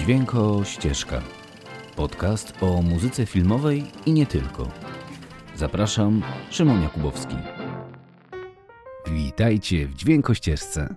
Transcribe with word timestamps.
Dźwięko 0.00 0.64
Ścieżka. 0.64 1.22
Podcast 1.96 2.52
o 2.60 2.82
muzyce 2.82 3.26
filmowej 3.26 3.84
i 4.06 4.12
nie 4.12 4.26
tylko. 4.26 4.68
Zapraszam, 5.56 6.22
Szymon 6.50 6.82
Jakubowski. 6.82 7.36
Witajcie 9.06 9.86
w 9.86 9.94
Dźwięko 9.94 10.34
Ścieżce. 10.34 10.94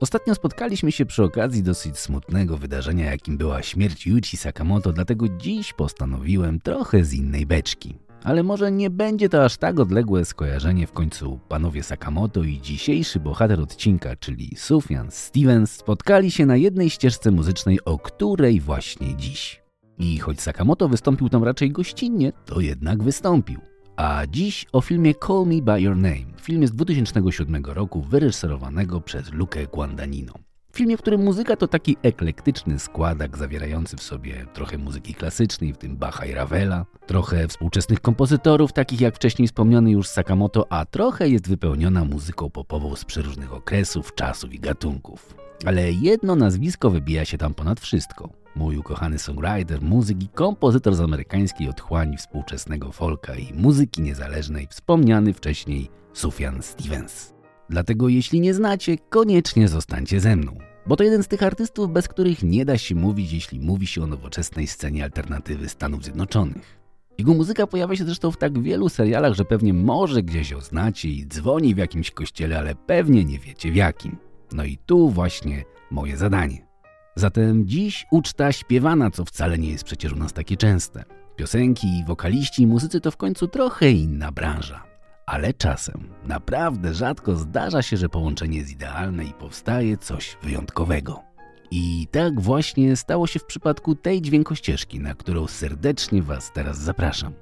Ostatnio 0.00 0.34
spotkaliśmy 0.34 0.92
się 0.92 1.06
przy 1.06 1.22
okazji 1.22 1.62
dosyć 1.62 1.98
smutnego 1.98 2.56
wydarzenia, 2.56 3.10
jakim 3.10 3.36
była 3.36 3.62
śmierć 3.62 4.06
Yuichi 4.06 4.36
Sakamoto, 4.36 4.92
dlatego 4.92 5.28
dziś 5.28 5.72
postanowiłem 5.72 6.60
trochę 6.60 7.04
z 7.04 7.12
innej 7.14 7.46
beczki. 7.46 8.05
Ale 8.26 8.42
może 8.42 8.72
nie 8.72 8.90
będzie 8.90 9.28
to 9.28 9.44
aż 9.44 9.56
tak 9.56 9.80
odległe 9.80 10.24
skojarzenie 10.24 10.86
w 10.86 10.92
końcu 10.92 11.40
panowie 11.48 11.82
Sakamoto 11.82 12.42
i 12.42 12.60
dzisiejszy 12.60 13.20
bohater 13.20 13.60
odcinka, 13.60 14.16
czyli 14.16 14.56
Sufjan 14.56 15.10
Stevens, 15.10 15.72
spotkali 15.72 16.30
się 16.30 16.46
na 16.46 16.56
jednej 16.56 16.90
ścieżce 16.90 17.30
muzycznej, 17.30 17.84
o 17.84 17.98
której 17.98 18.60
właśnie 18.60 19.16
dziś. 19.16 19.62
I 19.98 20.18
choć 20.18 20.40
Sakamoto 20.40 20.88
wystąpił 20.88 21.28
tam 21.28 21.44
raczej 21.44 21.70
gościnnie, 21.70 22.32
to 22.44 22.60
jednak 22.60 23.02
wystąpił. 23.02 23.60
A 23.96 24.22
dziś 24.30 24.66
o 24.72 24.80
filmie 24.80 25.14
Call 25.26 25.46
Me 25.46 25.62
By 25.62 25.80
Your 25.80 25.96
Name, 25.96 26.26
filmie 26.40 26.66
z 26.66 26.72
2007 26.72 27.64
roku 27.64 28.02
wyreżyserowanego 28.02 29.00
przez 29.00 29.32
Lukę 29.32 29.66
Guadagnino. 29.66 30.45
Filmie, 30.76 30.96
w 30.96 31.00
którym 31.00 31.24
muzyka 31.24 31.56
to 31.56 31.68
taki 31.68 31.96
eklektyczny 32.02 32.78
składak 32.78 33.38
zawierający 33.38 33.96
w 33.96 34.02
sobie 34.02 34.46
trochę 34.54 34.78
muzyki 34.78 35.14
klasycznej, 35.14 35.72
w 35.72 35.78
tym 35.78 35.96
Bacha 35.96 36.26
i 36.26 36.34
Ravela, 36.34 36.86
trochę 37.06 37.48
współczesnych 37.48 38.00
kompozytorów, 38.00 38.72
takich 38.72 39.00
jak 39.00 39.16
wcześniej 39.16 39.48
wspomniany 39.48 39.90
już 39.90 40.08
Sakamoto, 40.08 40.72
a 40.72 40.84
trochę 40.84 41.28
jest 41.28 41.48
wypełniona 41.48 42.04
muzyką 42.04 42.50
popową 42.50 42.96
z 42.96 43.04
przeróżnych 43.04 43.52
okresów, 43.52 44.14
czasów 44.14 44.54
i 44.54 44.60
gatunków. 44.60 45.34
Ale 45.64 45.92
jedno 45.92 46.36
nazwisko 46.36 46.90
wybija 46.90 47.24
się 47.24 47.38
tam 47.38 47.54
ponad 47.54 47.80
wszystko. 47.80 48.28
Mój 48.56 48.76
ukochany 48.76 49.18
songwriter, 49.18 49.82
muzyk 49.82 50.22
i 50.22 50.28
kompozytor 50.28 50.94
z 50.94 51.00
amerykańskiej 51.00 51.68
otchłani 51.68 52.16
współczesnego 52.16 52.92
folka 52.92 53.34
i 53.34 53.54
muzyki 53.54 54.02
niezależnej, 54.02 54.66
wspomniany 54.70 55.32
wcześniej 55.32 55.90
Sufjan 56.12 56.62
Stevens. 56.62 57.35
Dlatego 57.70 58.08
jeśli 58.08 58.40
nie 58.40 58.54
znacie, 58.54 58.98
koniecznie 58.98 59.68
zostańcie 59.68 60.20
ze 60.20 60.36
mną. 60.36 60.58
Bo 60.86 60.96
to 60.96 61.04
jeden 61.04 61.22
z 61.22 61.28
tych 61.28 61.42
artystów, 61.42 61.92
bez 61.92 62.08
których 62.08 62.42
nie 62.42 62.64
da 62.64 62.78
się 62.78 62.94
mówić, 62.94 63.32
jeśli 63.32 63.60
mówi 63.60 63.86
się 63.86 64.02
o 64.02 64.06
nowoczesnej 64.06 64.66
scenie 64.66 65.04
alternatywy 65.04 65.68
Stanów 65.68 66.04
Zjednoczonych. 66.04 66.78
Jego 67.18 67.34
muzyka 67.34 67.66
pojawia 67.66 67.96
się 67.96 68.04
zresztą 68.04 68.30
w 68.30 68.36
tak 68.36 68.62
wielu 68.62 68.88
serialach, 68.88 69.34
że 69.34 69.44
pewnie 69.44 69.74
może 69.74 70.22
gdzieś 70.22 70.50
ją 70.50 70.60
znacie 70.60 71.08
i 71.08 71.26
dzwoni 71.26 71.74
w 71.74 71.78
jakimś 71.78 72.10
kościele, 72.10 72.58
ale 72.58 72.74
pewnie 72.74 73.24
nie 73.24 73.38
wiecie 73.38 73.72
w 73.72 73.76
jakim. 73.76 74.16
No 74.52 74.64
i 74.64 74.78
tu 74.86 75.10
właśnie 75.10 75.64
moje 75.90 76.16
zadanie. 76.16 76.66
Zatem 77.14 77.66
dziś 77.68 78.06
uczta 78.10 78.52
śpiewana, 78.52 79.10
co 79.10 79.24
wcale 79.24 79.58
nie 79.58 79.70
jest 79.70 79.84
przecież 79.84 80.12
u 80.12 80.16
nas 80.16 80.32
takie 80.32 80.56
częste. 80.56 81.04
Piosenki, 81.36 82.04
wokaliści 82.06 82.62
i 82.62 82.66
muzycy 82.66 83.00
to 83.00 83.10
w 83.10 83.16
końcu 83.16 83.48
trochę 83.48 83.90
inna 83.90 84.32
branża. 84.32 84.95
Ale 85.26 85.54
czasem, 85.54 86.08
naprawdę 86.24 86.94
rzadko 86.94 87.36
zdarza 87.36 87.82
się, 87.82 87.96
że 87.96 88.08
połączenie 88.08 88.58
jest 88.58 88.70
idealne 88.70 89.24
i 89.24 89.32
powstaje 89.32 89.96
coś 89.96 90.36
wyjątkowego. 90.42 91.22
I 91.70 92.08
tak 92.10 92.40
właśnie 92.40 92.96
stało 92.96 93.26
się 93.26 93.38
w 93.38 93.44
przypadku 93.44 93.94
tej 93.94 94.22
dźwiękościeżki, 94.22 95.00
na 95.00 95.14
którą 95.14 95.46
serdecznie 95.46 96.22
Was 96.22 96.52
teraz 96.52 96.78
zapraszam. 96.78 97.32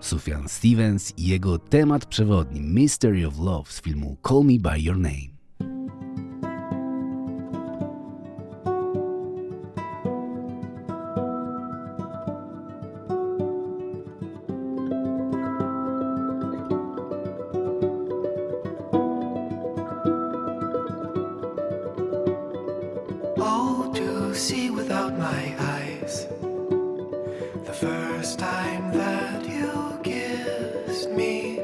Sufjan 0.00 0.48
Stevens 0.48 1.12
i 1.18 1.26
jego 1.26 1.58
temat 1.58 2.06
przewodni 2.06 2.60
Mystery 2.60 3.26
of 3.26 3.38
Love 3.38 3.70
z 3.70 3.82
filmu 3.82 4.16
Call 4.28 4.44
Me 4.44 4.58
By 4.60 4.80
Your 4.80 4.98
Name. 4.98 5.35
First 27.80 28.38
time 28.38 28.90
that 28.92 29.46
you 29.46 30.00
kissed 30.02 31.10
me, 31.10 31.60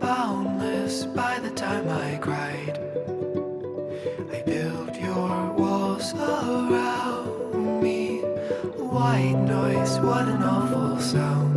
boundless 0.00 1.04
by 1.04 1.38
the 1.40 1.50
time 1.50 1.86
I 1.90 2.16
cried. 2.16 2.78
I 4.32 4.40
built 4.46 4.98
your 4.98 5.52
walls 5.52 6.14
around 6.14 7.82
me. 7.82 8.20
White 8.96 9.40
noise, 9.46 9.98
what 10.00 10.26
an 10.26 10.42
awful 10.42 10.98
sound. 11.00 11.51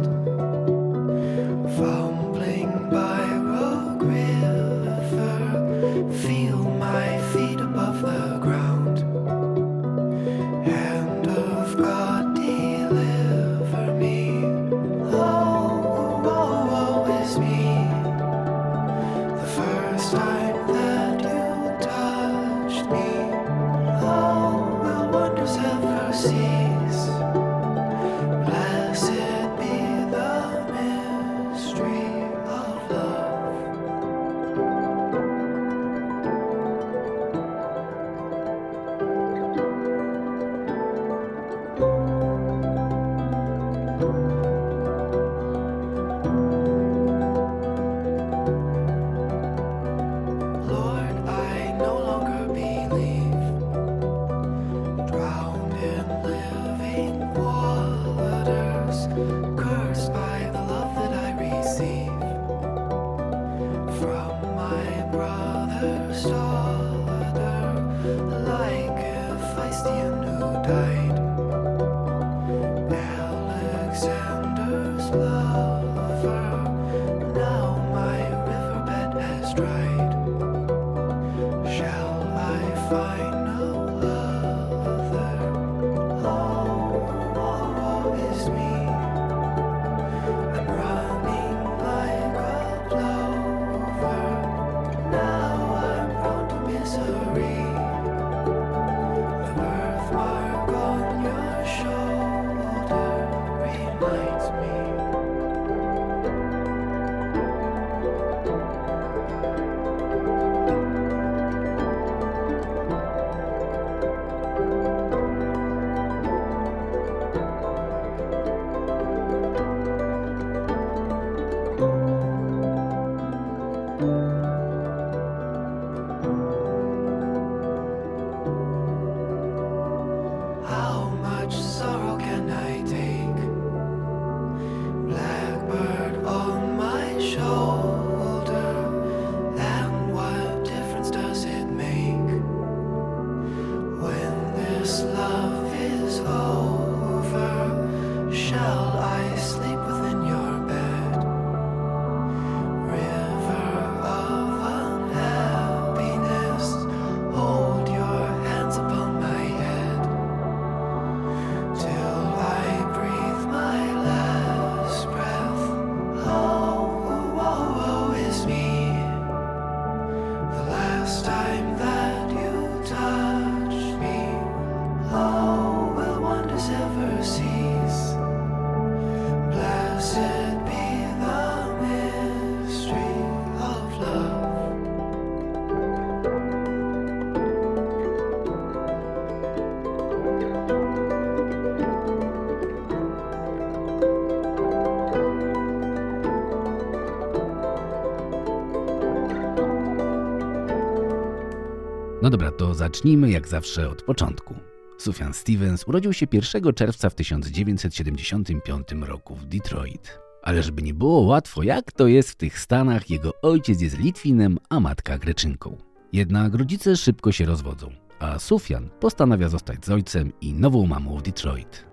No 202.26 202.30
dobra, 202.30 202.52
to 202.52 202.74
zacznijmy 202.74 203.32
jak 203.32 203.48
zawsze 203.48 203.90
od 203.90 204.02
początku. 204.02 204.56
Sufjan 204.97 205.34
Stevens 205.34 205.88
urodził 205.88 206.14
się 206.14 206.26
1 206.32 206.74
czerwca 206.74 207.09
w 207.09 207.16
1975 207.16 208.88
roku 209.02 209.36
w 209.36 209.46
Detroit. 209.46 210.20
Ale 210.44 210.64
żeby 210.64 210.82
nie 210.82 210.94
było 210.94 211.20
łatwo, 211.20 211.64
jak 211.64 211.92
to 211.92 212.08
jest 212.08 212.30
w 212.30 212.36
tych 212.36 212.59
Stanach, 212.59 213.09
jego 213.09 213.42
ojciec 213.42 213.82
jest 213.82 214.00
Litwinem, 214.00 214.58
a 214.70 214.80
matka 214.80 215.18
Greczynką. 215.18 215.78
Jednak 216.14 216.56
rodzice 216.56 216.97
szybko 216.97 217.32
się 217.32 217.46
rozwodzą, 217.46 217.92
a 218.20 218.40
Sufjan 218.40 218.90
postanawia 219.00 219.50
zostać 219.50 219.86
z 219.86 219.90
ojcem 219.90 220.32
i 220.42 220.53
nową 220.53 220.86
mamą 220.86 221.18
w 221.18 221.22
Detroit. 221.22 221.86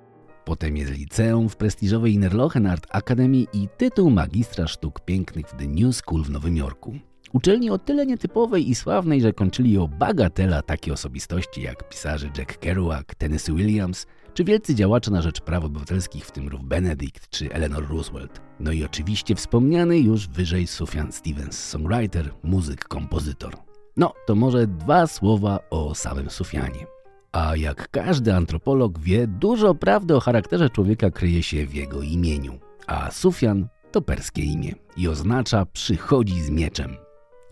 Potem 0.45 0.77
jest 0.77 0.93
liceum 0.93 1.49
w 1.49 1.57
prestiżowej 1.57 2.13
Innerlochen 2.13 2.67
Art 2.67 2.87
Academy 2.91 3.45
i 3.53 3.69
tytuł 3.77 4.11
magistra 4.11 4.67
sztuk 4.67 5.01
pięknych 5.01 5.47
w 5.47 5.57
The 5.57 5.67
New 5.67 5.97
School 5.97 6.23
w 6.23 6.31
Nowym 6.31 6.57
Jorku. 6.57 6.95
Uczelni 7.33 7.71
o 7.71 7.79
tyle 7.79 8.07
nietypowej 8.07 8.71
i 8.71 8.75
sławnej, 8.75 9.21
że 9.21 9.33
kończyli 9.33 9.73
ją 9.73 9.87
bagatela 9.87 10.63
takie 10.63 10.93
osobistości 10.93 11.63
jak 11.63 11.89
pisarze 11.89 12.31
Jack 12.39 12.59
Kerouac, 12.59 13.07
Tennessee 13.19 13.53
Williams, 13.53 14.07
czy 14.35 14.45
wielcy 14.45 14.75
działacze 14.75 15.11
na 15.11 15.23
rzecz 15.23 15.41
praw 15.41 15.65
obywatelskich, 15.65 16.27
w 16.27 16.31
tym 16.31 16.49
Ruth 16.49 16.65
Benedict 16.65 17.29
czy 17.31 17.53
Eleanor 17.53 17.89
Roosevelt. 17.89 18.41
No 18.61 18.73
i 18.73 18.85
oczywiście 18.85 19.35
wspomniany 19.35 19.99
już 19.99 20.29
wyżej 20.29 20.67
Sufjan 20.67 21.13
Stevens, 21.13 21.59
songwriter, 21.59 22.31
muzyk, 22.43 22.85
kompozytor. 22.85 23.57
No, 23.97 24.13
to 24.27 24.35
może 24.35 24.67
dwa 24.67 25.07
słowa 25.07 25.59
o 25.71 25.95
samym 25.95 26.31
Sufjanie. 26.31 26.87
A 27.33 27.57
jak 27.57 27.91
każdy 27.91 28.35
antropolog 28.35 28.99
wie, 28.99 29.27
dużo 29.27 29.75
prawdy 29.75 30.17
o 30.17 30.21
charakterze 30.21 30.71
człowieka 30.71 31.11
kryje 31.11 31.43
się 31.43 31.67
w 31.67 31.75
jego 31.75 32.03
imieniu. 32.03 32.59
A 32.87 33.11
Sufjan 33.11 33.69
to 33.93 34.03
perskie 34.03 34.43
imię 34.43 34.75
i 34.97 35.09
oznacza 35.09 35.67
przychodzi 35.67 36.43
z 36.43 36.51
mieczem. 36.51 36.97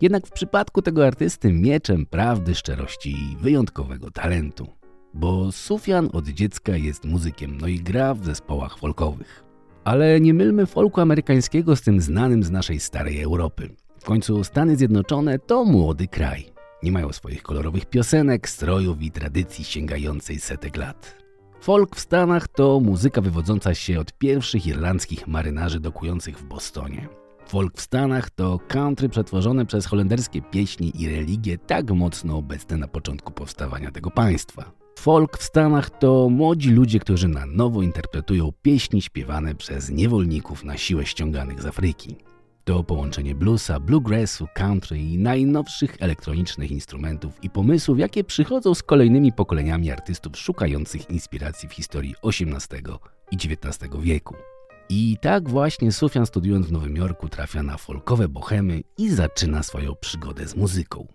Jednak 0.01 0.27
w 0.27 0.31
przypadku 0.31 0.81
tego 0.81 1.07
artysty 1.07 1.53
mieczem 1.53 2.05
prawdy, 2.05 2.55
szczerości 2.55 3.11
i 3.11 3.37
wyjątkowego 3.37 4.11
talentu. 4.11 4.67
Bo 5.13 5.51
Sufjan 5.51 6.09
od 6.13 6.27
dziecka 6.27 6.75
jest 6.75 7.05
muzykiem, 7.05 7.57
no 7.61 7.67
i 7.67 7.79
gra 7.79 8.13
w 8.13 8.25
zespołach 8.25 8.77
folkowych. 8.77 9.43
Ale 9.83 10.21
nie 10.21 10.33
mylmy 10.33 10.65
folku 10.65 11.01
amerykańskiego 11.01 11.75
z 11.75 11.81
tym 11.81 12.01
znanym 12.01 12.43
z 12.43 12.51
naszej 12.51 12.79
starej 12.79 13.21
Europy. 13.21 13.69
W 13.99 14.05
końcu 14.05 14.43
Stany 14.43 14.75
Zjednoczone 14.75 15.39
to 15.39 15.65
młody 15.65 16.07
kraj. 16.07 16.45
Nie 16.83 16.91
mają 16.91 17.13
swoich 17.13 17.43
kolorowych 17.43 17.85
piosenek, 17.85 18.49
strojów 18.49 19.01
i 19.01 19.11
tradycji 19.11 19.63
sięgającej 19.65 20.39
setek 20.39 20.77
lat. 20.77 21.17
Folk 21.61 21.95
w 21.95 21.99
Stanach 21.99 22.47
to 22.47 22.79
muzyka 22.79 23.21
wywodząca 23.21 23.73
się 23.73 23.99
od 23.99 24.17
pierwszych 24.17 24.67
irlandzkich 24.67 25.27
marynarzy 25.27 25.79
dokujących 25.79 26.37
w 26.37 26.43
Bostonie. 26.43 27.20
Folk 27.51 27.77
w 27.77 27.81
Stanach 27.81 28.29
to 28.29 28.59
country 28.67 29.09
przetworzone 29.09 29.65
przez 29.65 29.85
holenderskie 29.85 30.41
pieśni 30.41 31.01
i 31.01 31.09
religie 31.09 31.57
tak 31.57 31.91
mocno 31.91 32.37
obecne 32.37 32.77
na 32.77 32.87
początku 32.87 33.33
powstawania 33.33 33.91
tego 33.91 34.11
państwa. 34.11 34.71
Folk 34.99 35.37
w 35.37 35.43
Stanach 35.43 35.89
to 35.89 36.29
młodzi 36.29 36.69
ludzie, 36.69 36.99
którzy 36.99 37.27
na 37.27 37.45
nowo 37.45 37.81
interpretują 37.81 38.51
pieśni 38.61 39.01
śpiewane 39.01 39.55
przez 39.55 39.89
niewolników 39.89 40.63
na 40.63 40.77
siłę 40.77 41.05
ściąganych 41.05 41.61
z 41.61 41.65
Afryki. 41.65 42.15
To 42.63 42.83
połączenie 42.83 43.35
bluesa, 43.35 43.79
bluegrassu, 43.79 44.47
country 44.53 44.99
i 44.99 45.17
najnowszych 45.17 45.97
elektronicznych 45.99 46.71
instrumentów 46.71 47.43
i 47.43 47.49
pomysłów, 47.49 47.99
jakie 47.99 48.23
przychodzą 48.23 48.75
z 48.75 48.83
kolejnymi 48.83 49.33
pokoleniami 49.33 49.91
artystów 49.91 50.37
szukających 50.37 51.09
inspiracji 51.09 51.69
w 51.69 51.73
historii 51.73 52.15
XVIII 52.23 52.95
i 53.31 53.35
XIX 53.35 53.91
wieku. 54.01 54.35
I 54.93 55.17
tak 55.21 55.49
właśnie 55.49 55.91
Sufjan 55.91 56.25
studiując 56.25 56.67
w 56.67 56.71
Nowym 56.71 56.95
Jorku 56.95 57.29
trafia 57.29 57.63
na 57.63 57.77
folkowe 57.77 58.27
bohemy 58.29 58.81
i 58.97 59.09
zaczyna 59.09 59.63
swoją 59.63 59.95
przygodę 59.95 60.47
z 60.47 60.55
muzyką. 60.55 61.07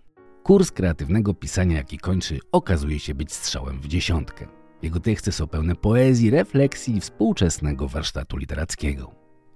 Kurs 0.43 0.71
kreatywnego 0.71 1.35
pisania, 1.35 1.77
jaki 1.77 1.99
kończy, 1.99 2.39
okazuje 2.53 2.99
się 2.99 3.15
być 3.15 3.33
strzałem 3.33 3.81
w 3.81 3.89
dziesiątkę. 3.89 4.47
Jego 4.83 5.01
teksty 5.01 5.33
są 5.33 5.47
pełne 5.47 5.75
poezji, 5.75 6.31
refleksji 6.31 6.97
i 6.97 7.01
współczesnego 7.01 7.89
warsztatu 7.89 8.37
literackiego. 8.37 9.15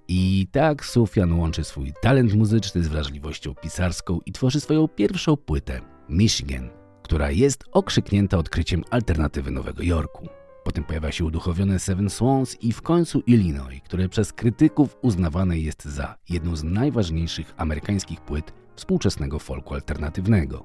I 0.09 0.47
tak 0.53 0.85
Sufjan 0.85 1.33
łączy 1.33 1.65
swój 1.65 1.93
talent 2.03 2.35
muzyczny 2.35 2.83
z 2.83 2.89
wrażliwością 2.89 3.55
pisarską 3.55 4.21
i 4.27 4.33
tworzy 4.33 4.61
swoją 4.61 4.89
pierwszą 4.89 5.37
płytę, 5.37 5.81
Michigan, 6.09 6.71
która 7.03 7.31
jest 7.31 7.65
okrzyknięta 7.73 8.39
odkryciem 8.39 8.85
alternatywy 8.91 9.51
Nowego 9.51 9.83
Jorku. 9.83 10.40
Potem 10.71 10.85
pojawia 10.85 11.13
się 11.13 11.25
uduchowione 11.25 11.79
Seven 11.79 12.11
Swans 12.11 12.57
i 12.63 12.73
w 12.73 12.83
końcu 12.83 13.23
Illinois, 13.27 13.81
które 13.85 14.09
przez 14.09 14.33
krytyków 14.33 14.97
uznawane 15.03 15.59
jest 15.59 15.85
za 15.85 16.17
jedną 16.29 16.57
z 16.57 16.65
najważniejszych 16.65 17.55
amerykańskich 17.57 18.21
płyt 18.21 18.53
współczesnego 18.77 19.39
folku 19.39 19.75
alternatywnego. 19.75 20.65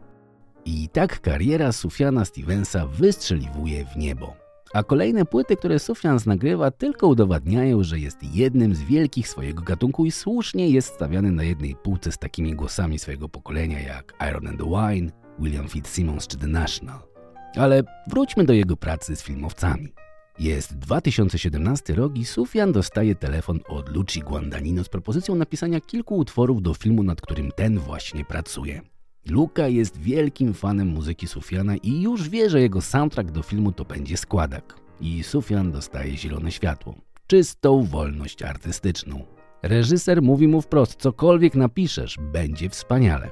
I 0.66 0.90
tak 0.90 1.22
kariera 1.22 1.72
Sufjana 1.72 2.26
Stevensa 2.26 2.88
wystrzeliwuje 2.88 3.86
w 3.86 3.98
niebo. 3.98 4.36
A 4.74 4.84
kolejne 4.84 5.26
płyty, 5.26 5.58
które 5.58 5.80
Sufjan 5.80 6.20
nagrywa, 6.26 6.72
tylko 6.72 7.08
udowadniają, 7.08 7.84
że 7.84 8.00
jest 8.00 8.18
jednym 8.36 8.76
z 8.76 8.82
wielkich 8.82 9.28
swojego 9.28 9.62
gatunku 9.62 10.06
i 10.06 10.12
słusznie 10.12 10.70
jest 10.70 10.94
stawiany 10.94 11.32
na 11.32 11.44
jednej 11.44 11.76
półce 11.76 12.12
z 12.12 12.18
takimi 12.18 12.54
głosami 12.54 13.00
swojego 13.00 13.30
pokolenia 13.30 13.80
jak 13.80 14.14
Iron 14.30 14.48
and 14.48 14.60
the 14.60 14.66
Wine, 14.66 15.12
William 15.40 15.68
Fitzsimmons 15.68 16.28
czy 16.28 16.38
The 16.38 16.48
National. 16.48 17.15
Ale 17.58 17.84
wróćmy 18.08 18.44
do 18.44 18.54
jego 18.54 18.78
pracy 18.78 19.16
z 19.16 19.24
filmowcami. 19.24 19.94
Jest 20.40 20.78
2017 20.78 21.96
rok 21.96 22.18
i 22.18 22.26
Sufjan 22.26 22.72
dostaje 22.72 23.16
telefon 23.16 23.60
od 23.68 23.90
Luci 23.90 24.20
Guadagnino 24.20 24.84
z 24.84 24.90
propozycją 24.90 25.36
napisania 25.36 25.82
kilku 25.82 26.18
utworów 26.18 26.62
do 26.62 26.74
filmu, 26.74 27.04
nad 27.04 27.22
którym 27.22 27.52
ten 27.52 27.80
właśnie 27.80 28.26
pracuje. 28.26 28.82
Luca 29.30 29.68
jest 29.68 29.98
wielkim 29.98 30.54
fanem 30.54 30.88
muzyki 30.88 31.28
Sufjana 31.28 31.76
i 31.76 32.02
już 32.02 32.30
wie, 32.30 32.50
że 32.50 32.62
jego 32.62 32.82
soundtrack 32.82 33.32
do 33.32 33.44
filmu 33.44 33.72
to 33.72 33.86
będzie 33.86 34.18
składak. 34.18 34.76
I 35.02 35.24
Sufjan 35.24 35.72
dostaje 35.72 36.18
zielone 36.18 36.52
światło. 36.52 36.96
Czystą 37.28 37.84
wolność 37.84 38.44
artystyczną. 38.44 39.26
Reżyser 39.64 40.22
mówi 40.22 40.48
mu 40.48 40.62
wprost, 40.62 40.96
cokolwiek 40.96 41.56
napiszesz, 41.56 42.18
będzie 42.22 42.70
wspaniale. 42.70 43.32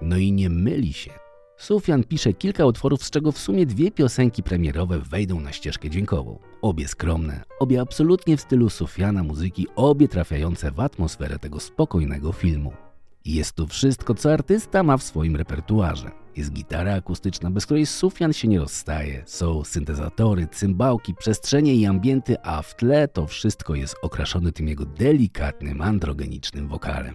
No 0.00 0.16
i 0.16 0.32
nie 0.32 0.50
myli 0.50 0.92
się. 0.92 1.23
Sufjan 1.56 2.04
pisze 2.04 2.32
kilka 2.32 2.66
utworów, 2.66 3.04
z 3.04 3.10
czego 3.10 3.32
w 3.32 3.38
sumie 3.38 3.66
dwie 3.66 3.90
piosenki 3.90 4.42
premierowe 4.42 4.98
wejdą 4.98 5.40
na 5.40 5.52
ścieżkę 5.52 5.90
dźwiękową. 5.90 6.38
Obie 6.62 6.88
skromne, 6.88 7.44
obie 7.58 7.80
absolutnie 7.80 8.36
w 8.36 8.40
stylu 8.40 8.70
Sufjana 8.70 9.22
muzyki, 9.22 9.66
obie 9.76 10.08
trafiające 10.08 10.70
w 10.70 10.80
atmosferę 10.80 11.38
tego 11.38 11.60
spokojnego 11.60 12.32
filmu. 12.32 12.72
Jest 13.24 13.52
tu 13.52 13.66
wszystko, 13.66 14.14
co 14.14 14.32
artysta 14.32 14.82
ma 14.82 14.96
w 14.96 15.02
swoim 15.02 15.36
repertuarze. 15.36 16.10
Jest 16.36 16.52
gitara 16.52 16.94
akustyczna, 16.94 17.50
bez 17.50 17.64
której 17.64 17.86
Sufjan 17.86 18.32
się 18.32 18.48
nie 18.48 18.58
rozstaje. 18.58 19.22
Są 19.26 19.64
syntezatory, 19.64 20.46
cymbałki, 20.46 21.14
przestrzenie 21.14 21.74
i 21.74 21.86
ambienty, 21.86 22.36
a 22.42 22.62
w 22.62 22.76
tle 22.76 23.08
to 23.08 23.26
wszystko 23.26 23.74
jest 23.74 23.96
okraszone 24.02 24.52
tym 24.52 24.68
jego 24.68 24.84
delikatnym, 24.84 25.82
androgenicznym 25.82 26.68
wokalem. 26.68 27.14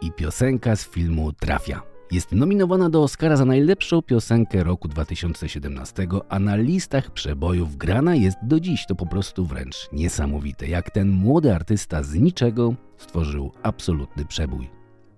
I 0.00 0.12
piosenka 0.12 0.76
z 0.76 0.88
filmu 0.88 1.32
trafia. 1.32 1.93
Jest 2.10 2.32
nominowana 2.32 2.90
do 2.90 3.02
Oscara 3.02 3.36
za 3.36 3.44
najlepszą 3.44 4.02
piosenkę 4.02 4.64
roku 4.64 4.88
2017, 4.88 6.06
a 6.28 6.38
na 6.38 6.56
listach 6.56 7.10
przebojów 7.10 7.76
grana 7.76 8.14
jest 8.14 8.36
do 8.42 8.60
dziś. 8.60 8.86
To 8.86 8.94
po 8.94 9.06
prostu 9.06 9.46
wręcz 9.46 9.88
niesamowite, 9.92 10.68
jak 10.68 10.90
ten 10.90 11.10
młody 11.10 11.54
artysta 11.54 12.02
z 12.02 12.14
niczego 12.14 12.74
stworzył 12.96 13.52
absolutny 13.62 14.24
przebój. 14.24 14.70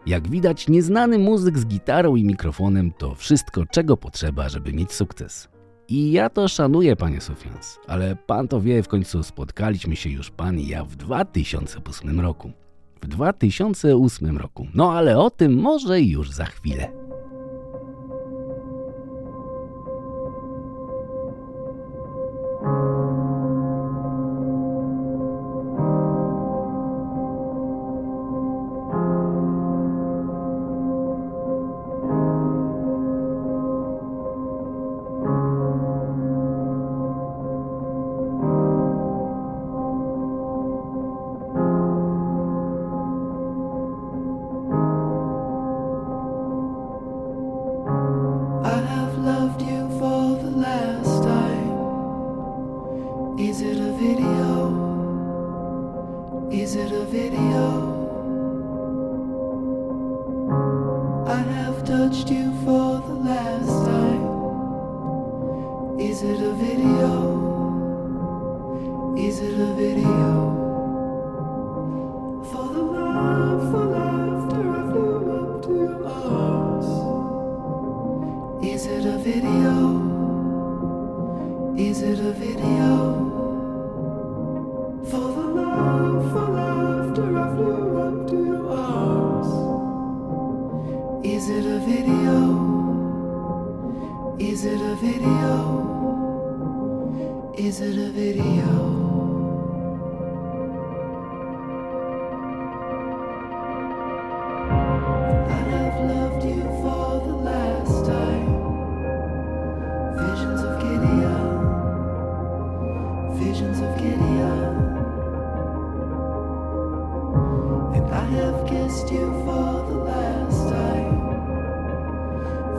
Jak 0.06 0.28
widać, 0.28 0.68
nieznany 0.68 1.18
muzyk 1.18 1.58
z 1.58 1.66
gitarą 1.66 2.16
i 2.16 2.24
mikrofonem 2.24 2.92
to 2.98 3.14
wszystko, 3.14 3.66
czego 3.66 3.96
potrzeba, 3.96 4.48
żeby 4.48 4.72
mieć 4.72 4.92
sukces. 4.92 5.48
I 5.88 6.12
ja 6.12 6.30
to 6.30 6.48
szanuję, 6.48 6.96
panie 6.96 7.20
Sofians, 7.20 7.78
ale 7.86 8.16
pan 8.16 8.48
to 8.48 8.60
wie, 8.60 8.82
w 8.82 8.88
końcu 8.88 9.22
spotkaliśmy 9.22 9.96
się 9.96 10.10
już 10.10 10.30
pan 10.30 10.58
i 10.58 10.68
ja 10.68 10.84
w 10.84 10.96
2008 10.96 12.20
roku. 12.20 12.52
W 13.02 13.06
2008 13.06 14.38
roku. 14.38 14.66
No 14.74 14.92
ale 14.92 15.18
o 15.18 15.30
tym 15.30 15.54
może 15.54 16.00
już 16.00 16.30
za 16.30 16.44
chwilę. 16.44 17.05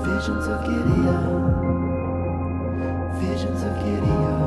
Visions 0.07 0.47
of 0.47 0.63
Gideon, 0.63 1.05
visions 3.19 3.61
of 3.61 3.73
Gideon. 3.83 4.39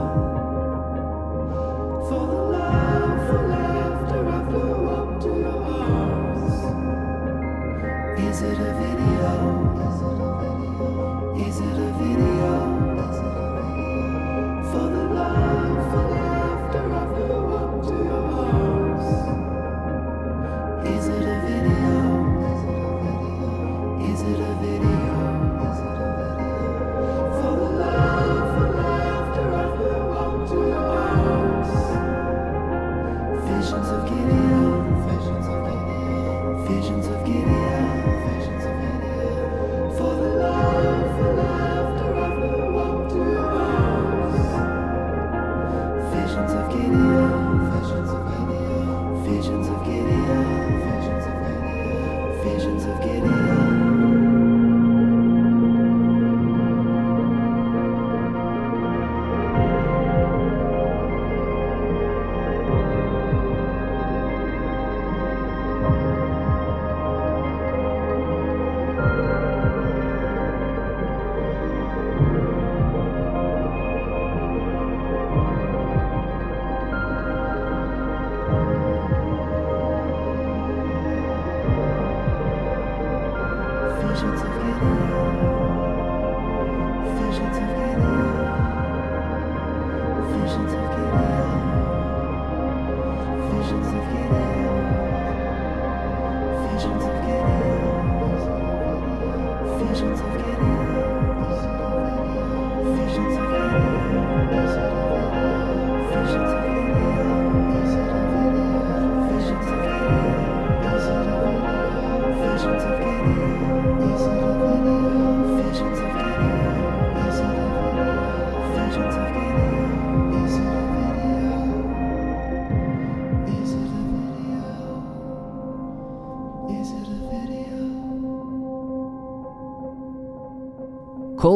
For 2.09 2.25
the 2.27 2.41
love, 2.55 3.19
for 3.29 3.43
laughter, 3.47 4.23
I 4.27 4.31
flew 4.51 4.89
up 4.89 5.21
to 5.21 5.29
your 5.29 5.63
arms. 5.63 6.55
Is 8.21 8.41
it 8.43 8.59
a 8.59 8.73
video? 8.73 9.00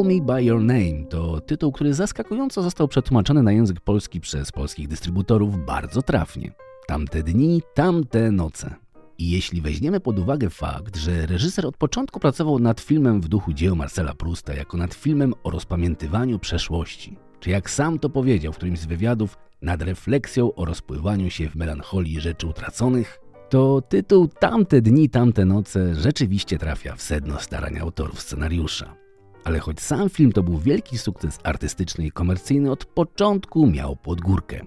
Me 0.04 0.20
By 0.20 0.44
Your 0.44 0.61
Name 0.61 1.04
to 1.08 1.40
tytuł, 1.40 1.73
który 1.73 1.94
zaskakująco 1.94 2.62
został 2.62 2.88
przetłumaczony 2.88 3.42
na 3.42 3.52
język 3.52 3.80
polski 3.80 4.20
przez 4.20 4.52
polskich 4.52 4.88
dystrybutorów 4.88 5.66
bardzo 5.66 6.02
trafnie. 6.02 6.52
Tamte 6.87 7.23
dni, 7.23 7.62
tamte 7.75 8.30
noce. 8.30 8.75
I 9.18 9.30
jeśli 9.30 9.61
weźmiemy 9.61 10.00
pod 10.00 10.18
uwagę 10.18 10.50
fakt, 10.50 10.96
że 10.96 11.26
reżyser 11.26 11.66
od 11.66 11.76
początku 11.76 12.20
pracował 12.20 12.58
nad 12.58 12.80
filmem 12.80 13.20
w 13.20 13.28
duchu 13.28 13.52
dzieł 13.52 13.76
Marcela 13.76 14.14
Prusta 14.14 14.54
jako 14.54 14.76
nad 14.76 14.94
filmem 14.94 15.34
o 15.44 15.50
rozpamiętywaniu 15.50 16.38
przeszłości, 16.38 17.16
czy 17.40 17.50
jak 17.50 17.70
sam 17.70 17.99
to 17.99 18.11
powiedział 18.11 18.52
w 18.52 18.56
którymś 18.56 18.78
z 18.78 18.87
wywiadów, 18.87 19.38
nad 19.62 19.82
refleksją 19.82 20.54
o 20.54 20.64
rozpływaniu 20.64 21.30
się 21.30 21.49
w 21.49 21.56
melancholii 21.56 22.20
rzeczy 22.20 22.46
utraconych, 22.46 23.20
to 23.50 23.82
tytuł 23.88 24.28
Tamte 24.28 24.80
dni, 24.80 25.11
tamte 25.11 25.44
noce 25.44 25.94
rzeczywiście 25.94 26.58
trafia 26.58 26.96
w 26.96 27.02
sedno 27.02 27.40
starań 27.40 27.78
autorów 27.78 28.20
scenariusza. 28.20 29.03
Ale 29.45 29.59
choć 29.59 29.81
sam 29.81 30.11
film 30.11 30.33
to 30.33 30.43
był 30.43 30.59
wielki 30.59 30.99
sukces 30.99 31.39
artystyczny 31.43 32.07
i 32.07 32.13
komercyjny, 32.13 32.71
od 32.71 32.85
początku 32.85 33.67
miał 33.67 33.97
podgórkę. 33.97 34.61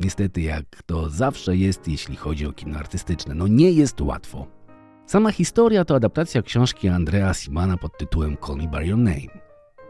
Niestety, 0.00 0.40
jak 0.40 0.64
to 0.86 1.10
zawsze 1.10 1.56
jest, 1.56 1.88
jeśli 1.88 2.16
chodzi 2.16 2.46
o 2.46 2.52
kino 2.52 2.78
artystyczne, 2.78 3.34
no 3.34 3.46
nie 3.46 3.70
jest 3.70 4.00
łatwo. 4.00 4.46
Sama 5.06 5.32
historia 5.32 5.84
to 5.84 5.94
adaptacja 5.94 6.42
książki 6.42 6.88
Andrea 6.88 7.34
Simana 7.34 7.76
pod 7.76 7.98
tytułem 7.98 8.36
Call 8.46 8.56
Me 8.56 8.68
By 8.68 8.86
Your 8.86 8.98
Name. 8.98 9.40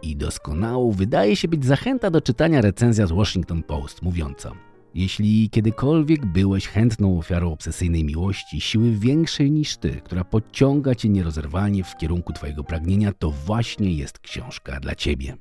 I 0.03 0.17
doskonałą 0.17 0.93
wydaje 0.93 1.37
się 1.37 1.49
być 1.49 1.65
zachęta 1.65 2.11
do 2.11 2.21
czytania 2.21 2.61
recenzja 2.61 3.07
z 3.07 3.13
Washington 3.13 3.63
Post 3.63 4.03
mówiąca 4.03 4.53
Jeśli 4.95 5.51
kiedykolwiek 5.51 6.27
byłeś 6.27 6.69
chętną 6.69 7.19
ofiarą 7.19 7.53
obsesyjnej 7.53 8.05
miłości, 8.05 8.61
siły 8.61 8.91
większej 8.91 9.51
niż 9.51 9.77
ty, 9.77 10.01
która 10.05 10.25
podciąga 10.25 10.95
cię 10.95 11.09
nierozerwalnie 11.09 11.85
w 11.85 11.97
kierunku 11.97 12.33
twojego 12.33 12.65
pragnienia, 12.65 13.13
to 13.13 13.31
właśnie 13.31 13.95
jest 13.95 14.19
książka 14.19 14.81
dla 14.81 14.95
ciebie. 14.95 15.37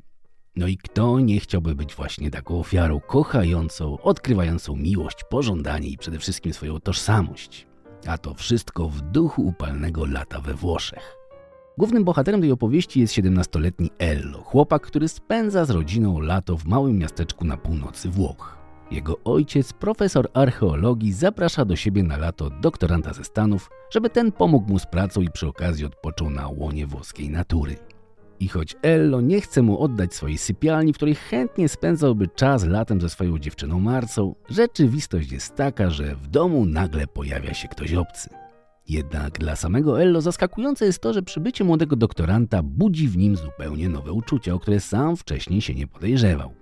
No 0.56 0.68
i 0.68 0.77
kto 0.77 1.20
nie 1.20 1.39
chciałby 1.39 1.75
być 1.75 1.96
właśnie 1.96 2.32
taką 2.32 2.60
ofiarą 2.60 3.00
kochającą, 3.00 4.01
odkrywającą 4.01 4.75
miłość, 4.75 5.18
pożądanie 5.29 5.88
i 5.88 5.98
przede 5.98 6.20
wszystkim 6.20 6.53
swoją 6.53 6.79
tożsamość? 6.79 7.68
A 8.08 8.18
to 8.18 8.34
wszystko 8.34 8.89
w 8.89 9.01
duchu 9.01 9.41
upalnego 9.41 10.06
lata 10.06 10.41
we 10.41 10.53
Włoszech. 10.53 11.15
Głównym 11.77 12.03
bohaterem 12.03 12.41
tej 12.41 12.51
opowieści 12.51 13.00
jest 13.00 13.13
17-letni 13.13 13.89
Ello, 13.98 14.41
chłopak, 14.41 14.82
który 14.82 15.08
spędza 15.08 15.65
z 15.65 15.70
rodziną 15.70 16.20
lato 16.20 16.58
w 16.58 16.65
małym 16.65 16.98
miasteczku 16.98 17.46
na 17.46 17.58
północy 17.58 18.10
Włoch. 18.10 18.58
Jego 18.91 19.17
ojciec, 19.24 19.74
profesor 19.74 20.29
archeologii, 20.34 21.13
zaprasza 21.13 21.65
do 21.65 21.75
siebie 21.75 22.03
na 22.03 22.17
lato 22.17 22.50
doktoranta 22.50 23.13
ze 23.13 23.24
Stanów, 23.24 23.69
żeby 23.89 24.10
ten 24.10 24.31
pomógł 24.31 24.69
mu 24.69 24.79
z 24.79 24.86
pracą 24.86 25.22
i 25.22 25.29
przy 25.29 25.48
okazji 25.48 25.86
odpoczął 25.86 26.29
na 26.29 26.48
łonie 26.48 26.88
włoskiej 26.88 27.29
natury. 27.29 27.75
I 28.39 28.48
choć 28.48 28.75
Ello 28.81 29.22
nie 29.22 29.41
chce 29.41 29.62
mu 29.62 29.79
oddać 29.79 30.13
swojej 30.13 30.38
sypialni, 30.38 30.93
w 30.93 30.96
której 30.96 31.15
chętnie 31.15 31.69
spędzałby 31.69 32.27
czas 32.27 32.65
latem 32.65 33.01
ze 33.01 33.10
swoją 33.10 33.39
dziewczyną 33.39 33.79
Marcą, 33.79 34.36
rzeczywistość 34.50 35.31
jest 35.31 35.55
taka, 35.55 35.89
że 35.89 36.15
w 36.15 36.27
domu 36.27 36.65
nagle 36.65 37.08
pojawia 37.08 37.53
się 37.53 37.67
ktoś 37.67 37.93
obcy. 37.93 38.29
Jednak 38.88 39.39
dla 39.39 39.55
samego 39.55 40.01
Ello 40.01 40.22
zaskakujące 40.22 40.86
jest 40.86 41.01
to, 41.01 41.13
że 41.13 41.22
przybycie 41.22 41.63
młodego 41.63 41.96
doktoranta 41.96 42.63
budzi 42.63 43.08
w 43.08 43.17
nim 43.17 43.36
zupełnie 43.36 43.89
nowe 43.89 44.12
uczucia, 44.12 44.53
o 44.53 44.60
które 44.60 44.79
sam 44.79 45.17
wcześniej 45.17 45.62
się 45.62 45.75
nie 45.75 45.88
podejrzewał. 45.88 46.58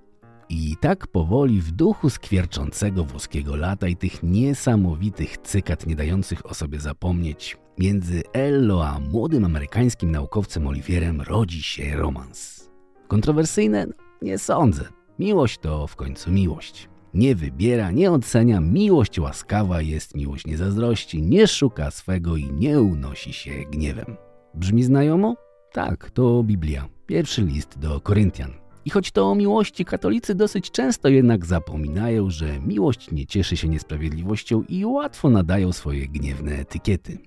I 0.49 0.77
tak 0.81 1.07
powoli 1.07 1.61
w 1.61 1.71
duchu 1.71 2.09
skwierczącego 2.09 3.03
włoskiego 3.03 3.55
lata 3.55 3.87
i 3.87 3.95
tych 3.95 4.23
niesamowitych 4.23 5.37
cykat 5.37 5.87
nie 5.87 5.95
dających 5.95 6.45
o 6.45 6.53
sobie 6.53 6.79
zapomnieć, 6.79 7.57
między 7.77 8.23
Ello 8.33 8.87
a 8.87 8.99
młodym 8.99 9.45
amerykańskim 9.45 10.11
naukowcem 10.11 10.67
Oliwierem 10.67 11.21
rodzi 11.21 11.63
się 11.63 11.95
romans. 11.95 12.69
Kontrowersyjne? 13.07 13.87
Nie 14.21 14.37
sądzę. 14.37 14.83
Miłość 15.19 15.57
to 15.57 15.87
w 15.87 15.95
końcu 15.95 16.31
miłość. 16.31 16.89
Nie 17.13 17.35
wybiera, 17.35 17.91
nie 17.91 18.11
ocenia, 18.11 18.61
miłość 18.61 19.19
łaskawa 19.19 19.81
jest, 19.81 20.15
miłość 20.15 20.45
nie 20.45 20.57
zazdrości, 20.57 21.21
nie 21.21 21.47
szuka 21.47 21.91
swego 21.91 22.37
i 22.37 22.51
nie 22.51 22.81
unosi 22.81 23.33
się 23.33 23.51
gniewem. 23.71 24.17
Brzmi 24.53 24.83
znajomo? 24.83 25.35
Tak, 25.71 26.11
to 26.11 26.43
Biblia. 26.43 26.89
Pierwszy 27.05 27.41
list 27.41 27.79
do 27.79 28.01
Koryntian. 28.01 28.66
I 28.87 28.89
choć 28.89 29.11
to 29.11 29.31
o 29.31 29.35
miłości 29.35 29.85
katolicy 29.85 30.35
dosyć 30.35 30.71
często 30.71 31.09
jednak 31.09 31.45
zapominają, 31.45 32.29
że 32.29 32.59
miłość 32.59 33.11
nie 33.11 33.25
cieszy 33.25 33.57
się 33.57 33.69
niesprawiedliwością 33.69 34.63
i 34.69 34.85
łatwo 34.85 35.29
nadają 35.29 35.71
swoje 35.71 36.07
gniewne 36.07 36.51
etykiety. 36.51 37.17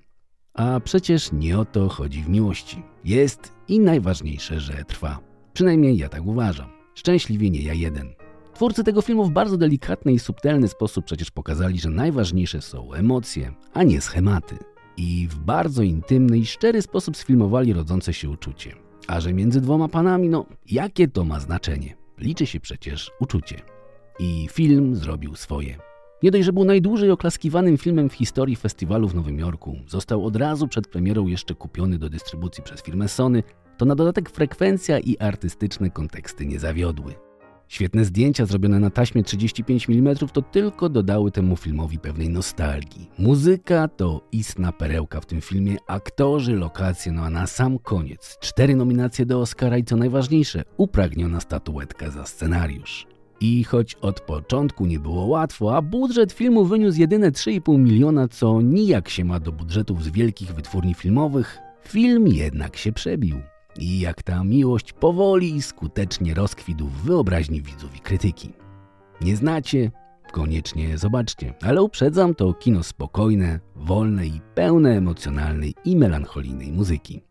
A 0.53 0.79
przecież 0.79 1.31
nie 1.31 1.59
o 1.59 1.65
to 1.65 1.89
chodzi 1.89 2.23
w 2.23 2.29
miłości. 2.29 2.83
Jest 3.03 3.53
i 3.67 3.79
najważniejsze, 3.79 4.59
że 4.59 4.83
trwa. 4.83 5.19
Przynajmniej 5.53 5.97
ja 5.97 6.09
tak 6.09 6.25
uważam. 6.25 6.69
Szczęśliwie 6.95 7.49
nie 7.49 7.61
ja 7.61 7.73
jeden. 7.73 8.13
Twórcy 8.53 8.83
tego 8.83 9.01
filmu 9.01 9.25
w 9.25 9.31
bardzo 9.31 9.57
delikatny 9.57 10.13
i 10.13 10.19
subtelny 10.19 10.67
sposób 10.67 11.05
przecież 11.05 11.31
pokazali, 11.31 11.79
że 11.79 11.89
najważniejsze 11.89 12.61
są 12.61 12.93
emocje, 12.93 13.53
a 13.73 13.83
nie 13.83 14.01
schematy. 14.01 14.57
I 14.97 15.27
w 15.27 15.39
bardzo 15.39 15.83
intymny 15.83 16.37
i 16.37 16.45
szczery 16.45 16.81
sposób 16.81 17.17
sfilmowali 17.17 17.73
rodzące 17.73 18.13
się 18.13 18.29
uczucie. 18.29 18.90
A 19.11 19.19
że 19.19 19.33
między 19.33 19.61
dwoma 19.61 19.87
panami, 19.87 20.29
no 20.29 20.45
jakie 20.71 21.07
to 21.07 21.25
ma 21.25 21.39
znaczenie? 21.39 21.95
Liczy 22.17 22.45
się 22.45 22.59
przecież 22.59 23.11
uczucie. 23.19 23.61
I 24.19 24.47
film 24.51 24.95
zrobił 24.95 25.35
swoje. 25.35 25.77
Nie 26.23 26.31
dość, 26.31 26.45
że 26.45 26.53
był 26.53 26.63
najdłużej 26.63 27.11
oklaskiwanym 27.11 27.77
filmem 27.77 28.09
w 28.09 28.13
historii 28.13 28.55
festiwalu 28.55 29.07
w 29.07 29.15
Nowym 29.15 29.39
Jorku, 29.39 29.75
został 29.87 30.25
od 30.25 30.35
razu 30.35 30.67
przed 30.67 30.87
premierą 30.87 31.27
jeszcze 31.27 31.55
kupiony 31.55 31.97
do 31.97 32.09
dystrybucji 32.09 32.63
przez 32.63 32.81
firmę 32.81 33.07
Sony, 33.07 33.43
to 33.77 33.85
na 33.85 33.95
dodatek 33.95 34.29
frekwencja 34.29 34.99
i 34.99 35.17
artystyczne 35.17 35.89
konteksty 35.89 36.45
nie 36.45 36.59
zawiodły. 36.59 37.15
Świetne 37.71 38.05
zdjęcia 38.05 38.45
zrobione 38.45 38.79
na 38.79 38.89
taśmie 38.89 39.23
35 39.23 39.89
mm 39.89 40.15
to 40.33 40.41
tylko 40.41 40.89
dodały 40.89 41.31
temu 41.31 41.55
filmowi 41.55 41.99
pewnej 41.99 42.29
nostalgii. 42.29 43.09
Muzyka 43.17 43.87
to 43.87 44.21
istna 44.31 44.71
perełka 44.71 45.21
w 45.21 45.25
tym 45.25 45.41
filmie, 45.41 45.77
aktorzy, 45.87 46.55
lokacje, 46.55 47.11
no 47.11 47.23
a 47.23 47.29
na 47.29 47.47
sam 47.47 47.79
koniec 47.79 48.37
cztery 48.39 48.75
nominacje 48.75 49.25
do 49.25 49.39
Oscara 49.39 49.77
i 49.77 49.83
co 49.83 49.95
najważniejsze, 49.95 50.63
upragniona 50.77 51.39
statuetka 51.39 52.09
za 52.09 52.25
scenariusz. 52.25 53.07
I 53.41 53.63
choć 53.63 53.95
od 53.95 54.21
początku 54.21 54.85
nie 54.85 54.99
było 54.99 55.25
łatwo, 55.25 55.75
a 55.75 55.81
budżet 55.81 56.31
filmu 56.31 56.65
wyniósł 56.65 56.99
jedyne 56.99 57.31
3,5 57.31 57.79
miliona, 57.79 58.27
co 58.27 58.61
nijak 58.61 59.09
się 59.09 59.25
ma 59.25 59.39
do 59.39 59.51
budżetów 59.51 60.03
z 60.03 60.09
wielkich 60.09 60.53
wytwórni 60.53 60.93
filmowych, 60.93 61.57
film 61.87 62.27
jednak 62.27 62.77
się 62.77 62.91
przebił. 62.91 63.41
I 63.79 63.99
jak 63.99 64.23
ta 64.23 64.43
miłość 64.43 64.93
powoli 64.93 65.55
i 65.55 65.61
skutecznie 65.61 66.33
rozkwitł 66.33 66.87
w 66.87 67.03
wyobraźni 67.03 67.61
widzów 67.61 67.95
i 67.95 67.99
krytyki. 67.99 68.53
Nie 69.21 69.35
znacie? 69.35 69.91
Koniecznie 70.31 70.97
zobaczcie, 70.97 71.53
ale 71.61 71.81
uprzedzam 71.81 72.35
to 72.35 72.53
kino 72.53 72.83
spokojne, 72.83 73.59
wolne 73.75 74.27
i 74.27 74.41
pełne 74.55 74.97
emocjonalnej 74.97 75.75
i 75.85 75.95
melancholijnej 75.95 76.71
muzyki. 76.71 77.21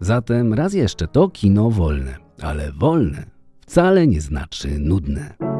Zatem 0.00 0.54
raz 0.54 0.74
jeszcze 0.74 1.08
to 1.08 1.28
kino 1.28 1.70
wolne, 1.70 2.16
ale 2.42 2.72
wolne 2.72 3.38
wcale 3.60 4.06
nie 4.06 4.20
znaczy 4.20 4.78
nudne. 4.78 5.57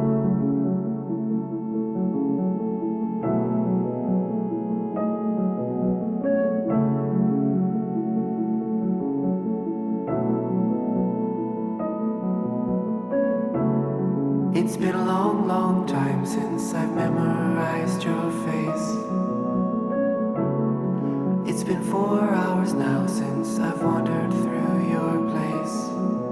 Been 21.69 21.83
four 21.83 22.33
hours 22.33 22.73
now 22.73 23.05
since 23.05 23.59
I've 23.59 23.79
wandered 23.83 24.31
through 24.31 24.89
your 24.89 25.29
place. 25.29 26.28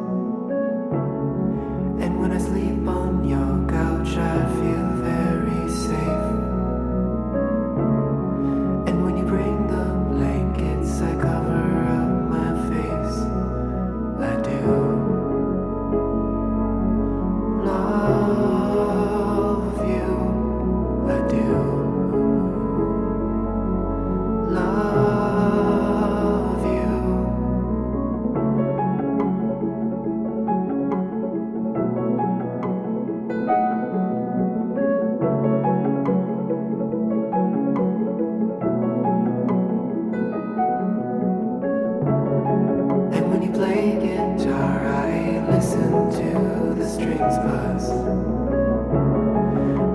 When 43.38 43.52
you 43.52 43.56
play 43.56 43.91
guitar, 44.02 44.88
I 44.88 45.45
listen 45.52 45.91
to 45.91 46.73
the 46.73 46.89
strings 46.89 47.38
buzz. 47.38 47.89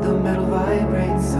The 0.05 0.15
metal 0.23 0.47
vibrates 0.47 1.35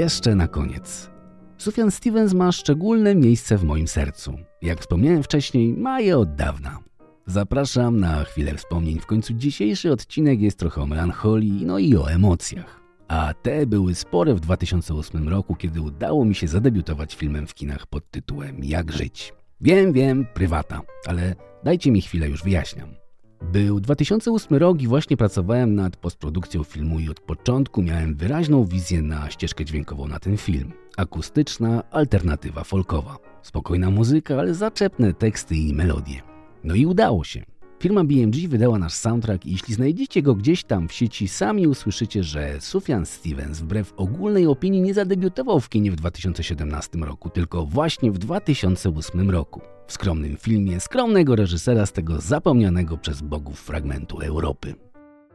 jeszcze 0.00 0.34
na 0.34 0.48
koniec. 0.48 1.10
Sufjan 1.58 1.90
Stevens 1.90 2.34
ma 2.34 2.52
szczególne 2.52 3.14
miejsce 3.14 3.58
w 3.58 3.64
moim 3.64 3.88
sercu. 3.88 4.38
Jak 4.62 4.80
wspomniałem 4.80 5.22
wcześniej, 5.22 5.72
ma 5.72 6.00
je 6.00 6.18
od 6.18 6.34
dawna. 6.34 6.78
Zapraszam 7.26 8.00
na 8.00 8.24
chwilę 8.24 8.54
wspomnień. 8.54 9.00
W 9.00 9.06
końcu 9.06 9.34
dzisiejszy 9.34 9.92
odcinek 9.92 10.40
jest 10.40 10.58
trochę 10.58 10.82
o 10.82 10.86
melancholii, 10.86 11.66
no 11.66 11.78
i 11.78 11.96
o 11.96 12.10
emocjach. 12.10 12.80
A 13.08 13.34
te 13.42 13.66
były 13.66 13.94
spore 13.94 14.34
w 14.34 14.40
2008 14.40 15.28
roku, 15.28 15.54
kiedy 15.54 15.80
udało 15.80 16.24
mi 16.24 16.34
się 16.34 16.48
zadebiutować 16.48 17.14
filmem 17.14 17.46
w 17.46 17.54
kinach 17.54 17.86
pod 17.86 18.10
tytułem 18.10 18.64
Jak 18.64 18.92
żyć. 18.92 19.32
Wiem, 19.60 19.92
wiem, 19.92 20.26
prywata, 20.34 20.80
ale 21.06 21.34
dajcie 21.64 21.90
mi 21.90 22.00
chwilę, 22.00 22.28
już 22.28 22.42
wyjaśniam. 22.42 22.99
Był 23.42 23.80
2008 23.80 24.58
rok 24.58 24.82
i 24.82 24.86
właśnie 24.86 25.16
pracowałem 25.16 25.74
nad 25.74 25.96
postprodukcją 25.96 26.64
filmu 26.64 27.00
i 27.00 27.08
od 27.08 27.20
początku 27.20 27.82
miałem 27.82 28.14
wyraźną 28.14 28.64
wizję 28.64 29.02
na 29.02 29.30
ścieżkę 29.30 29.64
dźwiękową 29.64 30.08
na 30.08 30.18
ten 30.18 30.36
film. 30.36 30.72
Akustyczna 30.96 31.82
alternatywa 31.90 32.64
folkowa. 32.64 33.16
Spokojna 33.42 33.90
muzyka, 33.90 34.38
ale 34.38 34.54
zaczepne 34.54 35.14
teksty 35.14 35.56
i 35.56 35.74
melodie. 35.74 36.22
No 36.64 36.74
i 36.74 36.86
udało 36.86 37.24
się. 37.24 37.44
Firma 37.80 38.04
BMG 38.04 38.48
wydała 38.48 38.78
nasz 38.78 38.92
soundtrack 38.92 39.46
i 39.46 39.50
jeśli 39.50 39.74
znajdziecie 39.74 40.22
go 40.22 40.34
gdzieś 40.34 40.64
tam 40.64 40.88
w 40.88 40.92
sieci, 40.92 41.28
sami 41.28 41.66
usłyszycie, 41.66 42.22
że 42.22 42.60
Sufjan 42.60 43.06
Stevens 43.06 43.60
wbrew 43.60 43.92
ogólnej 43.96 44.46
opinii 44.46 44.80
nie 44.80 44.94
zadebiutował 44.94 45.60
w 45.60 45.68
kinie 45.68 45.92
w 45.92 45.96
2017 45.96 46.98
roku, 46.98 47.30
tylko 47.30 47.66
właśnie 47.66 48.10
w 48.10 48.18
2008 48.18 49.30
roku. 49.30 49.60
W 49.86 49.92
skromnym 49.92 50.36
filmie 50.36 50.80
skromnego 50.80 51.36
reżysera 51.36 51.86
z 51.86 51.92
tego 51.92 52.20
zapomnianego 52.20 52.98
przez 52.98 53.22
bogów 53.22 53.60
fragmentu 53.60 54.18
Europy. 54.18 54.74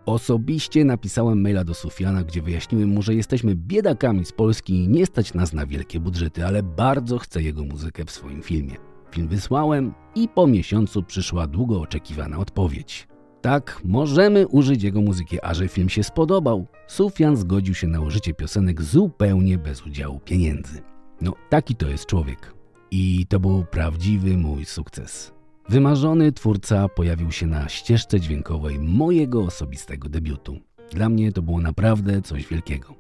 Osobiście 0.06 0.86
napisałem 0.86 1.42
maila 1.42 1.64
do 1.64 1.74
Sufiana, 1.74 2.24
gdzie 2.24 2.42
wyjaśniłem 2.42 2.90
mu, 2.90 3.02
że 3.02 3.16
jesteśmy 3.16 3.56
biedakami 3.56 4.26
z 4.26 4.32
Polski 4.32 4.74
i 4.74 4.88
nie 4.88 5.06
stać 5.06 5.34
nas 5.34 5.54
na 5.54 5.66
wielkie 5.66 6.00
budżety, 6.00 6.46
ale 6.46 6.64
bardzo 6.64 7.18
chcę 7.18 7.44
jego 7.44 7.64
muzykę 7.64 8.06
w 8.06 8.12
swoim 8.12 8.42
filmie. 8.42 8.85
Film 9.16 9.28
wysłałem 9.28 9.94
i 10.16 10.28
po 10.28 10.48
miesiącu 10.48 11.04
przyszła 11.04 11.48
długo 11.48 11.82
oczekiwana 11.82 12.38
odpowiedź. 12.38 13.08
Tak, 13.42 13.82
możemy 13.84 14.48
użyć 14.48 14.84
jego 14.84 15.02
muzyki, 15.02 15.38
a 15.42 15.54
że 15.54 15.68
film 15.68 15.90
się 15.90 16.04
spodobał, 16.04 16.68
Sufian 16.88 17.38
zgodził 17.38 17.74
się 17.74 17.88
na 17.88 18.02
użycie 18.02 18.34
piosenek 18.34 18.82
zupełnie 18.82 19.58
bez 19.58 19.86
udziału 19.86 20.20
pieniędzy. 20.20 20.82
No, 21.22 21.34
taki 21.50 21.76
to 21.76 21.88
jest 21.88 22.06
człowiek. 22.06 22.54
I 22.92 23.26
to 23.30 23.40
był 23.40 23.66
prawdziwy 23.66 24.38
mój 24.38 24.66
sukces. 24.66 25.34
Wymarzony 25.70 26.32
twórca 26.32 26.90
pojawił 26.90 27.32
się 27.32 27.48
na 27.48 27.70
ścieżce 27.70 28.20
dźwiękowej 28.20 28.80
mojego 28.80 29.44
osobistego 29.44 30.10
debiutu. 30.10 30.58
Dla 30.92 31.10
mnie 31.10 31.32
to 31.32 31.42
było 31.42 31.62
naprawdę 31.62 32.22
coś 32.22 32.48
wielkiego. 32.48 32.96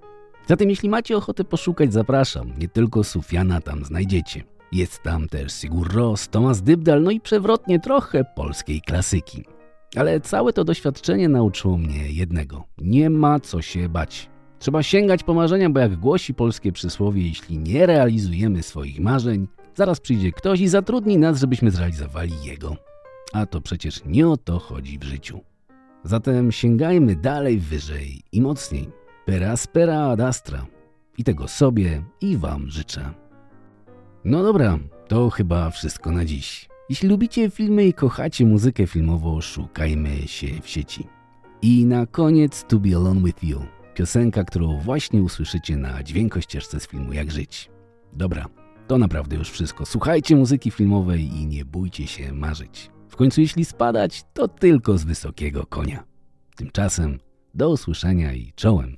Zatem 0.47 0.69
jeśli 0.69 0.89
macie 0.89 1.17
ochotę 1.17 1.43
poszukać, 1.43 1.93
zapraszam. 1.93 2.51
Nie 2.57 2.67
tylko 2.67 3.03
Sufiana 3.03 3.61
tam 3.61 3.85
znajdziecie. 3.85 4.54
Jest 4.71 5.03
tam 5.03 5.27
też 5.27 5.53
Sigur 5.53 5.93
Ros, 5.93 6.29
Tomasz 6.29 6.61
Dybdal, 6.61 7.03
no 7.03 7.11
i 7.11 7.19
przewrotnie 7.19 7.79
trochę 7.79 8.23
polskiej 8.35 8.81
klasyki. 8.81 9.45
Ale 9.95 10.21
całe 10.21 10.53
to 10.53 10.63
doświadczenie 10.63 11.29
nauczyło 11.29 11.77
mnie 11.77 12.11
jednego. 12.11 12.63
Nie 12.77 13.09
ma 13.09 13.39
co 13.39 13.61
się 13.61 13.89
bać. 13.89 14.29
Trzeba 14.59 14.83
sięgać 14.83 15.23
po 15.23 15.33
marzenia, 15.33 15.69
bo 15.69 15.79
jak 15.79 15.95
głosi 15.95 16.33
polskie 16.33 16.71
przysłowie, 16.71 17.27
jeśli 17.27 17.57
nie 17.57 17.85
realizujemy 17.85 18.63
swoich 18.63 18.99
marzeń, 18.99 19.47
zaraz 19.75 19.99
przyjdzie 19.99 20.31
ktoś 20.31 20.59
i 20.59 20.67
zatrudni 20.67 21.17
nas, 21.17 21.39
żebyśmy 21.39 21.71
zrealizowali 21.71 22.33
jego. 22.43 22.75
A 23.33 23.45
to 23.45 23.61
przecież 23.61 24.01
nie 24.05 24.27
o 24.27 24.37
to 24.37 24.59
chodzi 24.59 24.99
w 24.99 25.03
życiu. 25.03 25.39
Zatem 26.03 26.51
sięgajmy 26.51 27.15
dalej, 27.15 27.59
wyżej 27.59 28.21
i 28.31 28.41
mocniej. 28.41 28.89
Per 29.25 29.57
spera 29.57 29.99
ad 29.99 30.21
astra. 30.21 30.65
I 31.17 31.23
tego 31.23 31.47
sobie 31.47 32.03
i 32.21 32.37
Wam 32.37 32.69
życzę. 32.69 33.24
No 34.25 34.43
dobra, 34.43 34.79
to 35.07 35.29
chyba 35.29 35.69
wszystko 35.69 36.11
na 36.11 36.25
dziś. 36.25 36.69
Jeśli 36.89 37.09
lubicie 37.09 37.49
filmy 37.49 37.85
i 37.85 37.93
kochacie 37.93 38.45
muzykę 38.45 38.87
filmową, 38.87 39.41
szukajmy 39.41 40.27
się 40.27 40.47
w 40.61 40.69
sieci. 40.69 41.07
I 41.61 41.85
na 41.85 42.05
koniec 42.05 42.65
To 42.67 42.79
Be 42.79 42.95
Alone 42.95 43.21
With 43.21 43.43
You, 43.43 43.61
piosenka, 43.93 44.43
którą 44.43 44.79
właśnie 44.79 45.23
usłyszycie 45.23 45.77
na 45.77 46.03
dźwiękościeżce 46.03 46.79
z 46.79 46.87
filmu 46.87 47.13
Jak 47.13 47.31
Żyć. 47.31 47.69
Dobra, 48.13 48.45
to 48.87 48.97
naprawdę 48.97 49.35
już 49.35 49.49
wszystko. 49.49 49.85
Słuchajcie 49.85 50.35
muzyki 50.35 50.71
filmowej 50.71 51.21
i 51.21 51.47
nie 51.47 51.65
bójcie 51.65 52.07
się 52.07 52.33
marzyć. 52.33 52.91
W 53.09 53.15
końcu 53.15 53.41
jeśli 53.41 53.65
spadać, 53.65 54.23
to 54.33 54.47
tylko 54.47 54.97
z 54.97 55.03
wysokiego 55.03 55.65
konia. 55.65 56.03
Tymczasem 56.55 57.19
do 57.53 57.69
usłyszenia 57.69 58.33
i 58.33 58.53
czołem. 58.55 58.97